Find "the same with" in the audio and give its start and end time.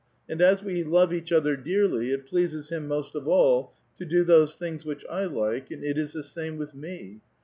6.13-6.73